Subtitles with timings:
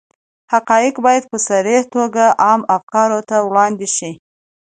[0.53, 4.11] حقایق باید په صریحه توګه عامه افکارو ته وړاندې شي.